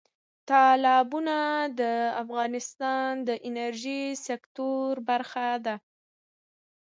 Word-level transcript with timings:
تالابونه 0.49 1.37
د 1.79 1.81
افغانستان 2.23 3.09
د 3.27 3.29
انرژۍ 3.47 4.03
سکتور 4.27 4.91
برخه 5.09 5.49
ده. 5.65 5.75